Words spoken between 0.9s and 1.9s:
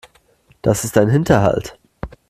ein Hinterhalt.